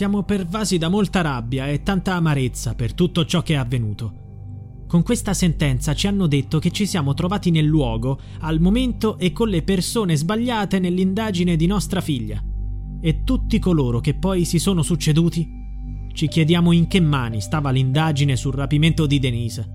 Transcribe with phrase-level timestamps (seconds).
[0.00, 4.84] Siamo pervasi da molta rabbia e tanta amarezza per tutto ciò che è avvenuto.
[4.88, 9.32] Con questa sentenza ci hanno detto che ci siamo trovati nel luogo, al momento e
[9.32, 12.42] con le persone sbagliate nell'indagine di nostra figlia.
[12.98, 15.46] E tutti coloro che poi si sono succeduti,
[16.14, 19.68] ci chiediamo in che mani stava l'indagine sul rapimento di Denise.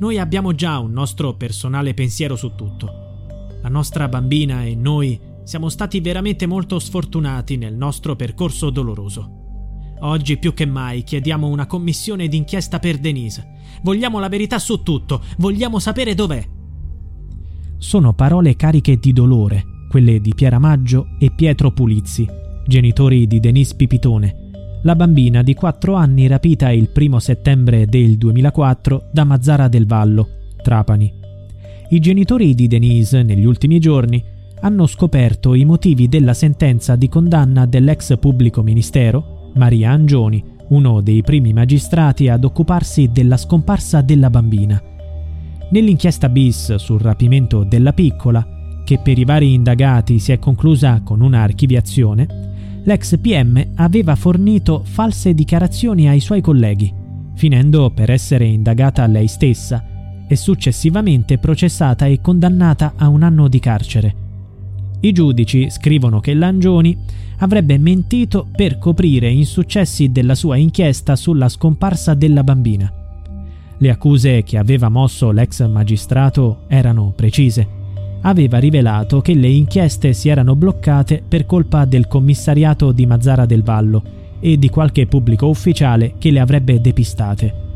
[0.00, 3.46] Noi abbiamo già un nostro personale pensiero su tutto.
[3.62, 9.38] La nostra bambina e noi siamo stati veramente molto sfortunati nel nostro percorso doloroso.
[10.00, 13.58] Oggi più che mai chiediamo una commissione d'inchiesta per Denise.
[13.82, 16.42] Vogliamo la verità su tutto, vogliamo sapere dov'è.
[17.76, 22.26] Sono parole cariche di dolore, quelle di Piera Maggio e Pietro Pulizzi,
[22.66, 24.48] genitori di Denise Pipitone,
[24.82, 30.26] la bambina di 4 anni rapita il 1 settembre del 2004 da Mazzara del Vallo,
[30.62, 31.12] Trapani.
[31.90, 34.24] I genitori di Denise, negli ultimi giorni,
[34.60, 41.22] hanno scoperto i motivi della sentenza di condanna dell'ex pubblico ministero, Maria Angioni, uno dei
[41.22, 44.80] primi magistrati ad occuparsi della scomparsa della bambina.
[45.70, 48.46] Nell'inchiesta bis sul rapimento della piccola,
[48.84, 54.82] che per i vari indagati si è conclusa con una archiviazione, l'ex PM aveva fornito
[54.84, 56.92] false dichiarazioni ai suoi colleghi,
[57.34, 59.84] finendo per essere indagata lei stessa
[60.28, 64.28] e successivamente processata e condannata a un anno di carcere.
[65.00, 66.96] I giudici scrivono che Langioni
[67.38, 72.92] avrebbe mentito per coprire insuccessi della sua inchiesta sulla scomparsa della bambina.
[73.78, 77.78] Le accuse che aveva mosso l'ex magistrato erano precise
[78.22, 83.62] aveva rivelato che le inchieste si erano bloccate per colpa del commissariato di Mazzara del
[83.62, 84.02] Vallo
[84.40, 87.68] e di qualche pubblico ufficiale che le avrebbe depistate.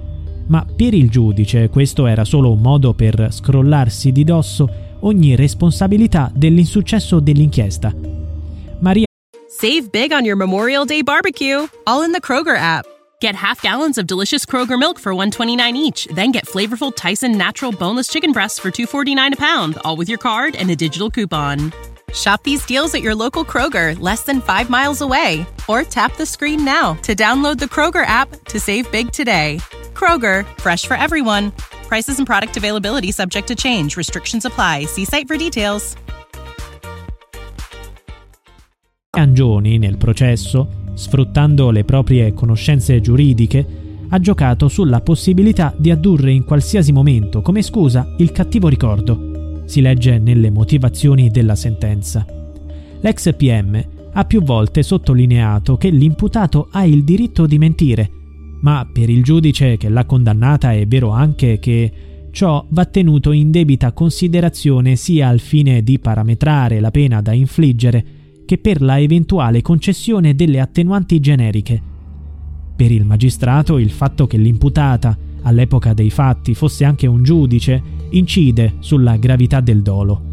[0.46, 4.68] Ma per il giudice questo era solo un modo per scrollarsi di dosso
[5.04, 7.92] ogni responsabilità dell'insuccesso dell'inchiesta.
[8.80, 9.04] Maria
[9.48, 12.84] Save big on your Memorial Day barbecue, all in the Kroger app.
[13.20, 17.72] Get half gallons of delicious Kroger milk for 129 each, then get flavorful Tyson natural
[17.72, 21.72] boneless chicken breasts for 249 a pound, all with your card and a digital coupon.
[22.12, 26.26] Shop these deals at your local Kroger, less than 5 miles away, or tap the
[26.26, 29.58] screen now to download the Kroger app to save big today.
[29.94, 31.52] Kroger, fresh for everyone.
[31.94, 33.96] Prices and product availability subject to change.
[33.96, 34.86] Restrictions apply.
[34.86, 35.94] See site for details.
[39.10, 43.64] Angioni nel processo sfruttando le proprie conoscenze giuridiche,
[44.08, 49.62] ha giocato sulla possibilità di addurre in qualsiasi momento come scusa il cattivo ricordo.
[49.64, 52.26] Si legge nelle motivazioni della sentenza.
[53.02, 53.80] L'ex PM
[54.14, 58.10] ha più volte sottolineato che l'imputato ha il diritto di mentire,
[58.64, 61.92] ma per il giudice che l'ha condannata è vero anche che
[62.30, 68.04] ciò va tenuto in debita considerazione sia al fine di parametrare la pena da infliggere,
[68.46, 71.80] che per la eventuale concessione delle attenuanti generiche.
[72.74, 78.76] Per il magistrato il fatto che l'imputata, all'epoca dei fatti, fosse anche un giudice, incide
[78.78, 80.32] sulla gravità del dolo.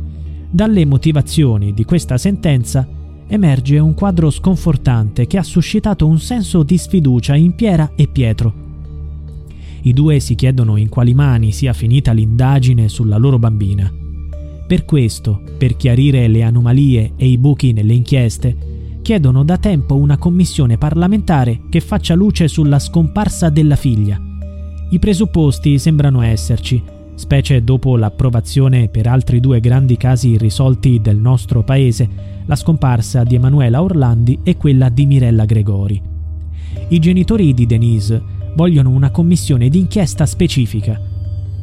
[0.50, 2.88] Dalle motivazioni di questa sentenza
[3.32, 8.54] emerge un quadro sconfortante che ha suscitato un senso di sfiducia in Piera e Pietro.
[9.84, 13.90] I due si chiedono in quali mani sia finita l'indagine sulla loro bambina.
[14.68, 20.18] Per questo, per chiarire le anomalie e i buchi nelle inchieste, chiedono da tempo una
[20.18, 24.20] commissione parlamentare che faccia luce sulla scomparsa della figlia.
[24.90, 26.84] I presupposti sembrano esserci,
[27.16, 32.10] specie dopo l'approvazione per altri due grandi casi irrisolti del nostro paese,
[32.46, 36.02] la scomparsa di Emanuela Orlandi e quella di Mirella Gregori.
[36.88, 38.22] I genitori di Denise
[38.56, 41.12] vogliono una commissione d'inchiesta specifica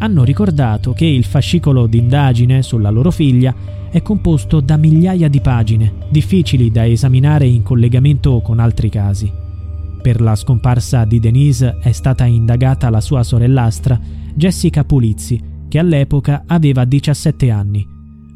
[0.00, 3.54] hanno ricordato che il fascicolo d'indagine sulla loro figlia
[3.90, 9.30] è composto da migliaia di pagine, difficili da esaminare in collegamento con altri casi.
[10.00, 13.98] Per la scomparsa di Denise è stata indagata la sua sorellastra,
[14.38, 17.84] Jessica Pulizzi, che all'epoca aveva 17 anni.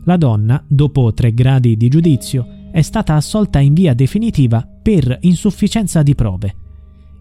[0.05, 6.03] La donna, dopo tre gradi di giudizio, è stata assolta in via definitiva per insufficienza
[6.03, 6.57] di prove.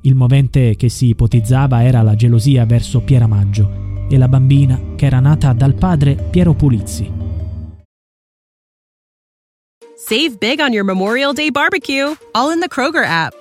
[0.02, 5.20] Il movente che si ipotizzava era la gelosia verso Pieramaggio e la bambina che era
[5.20, 7.20] nata dal padre Piero Pulizzi.
[9.96, 13.41] Save big on your Memorial Day barbecue, all in the Kroger app.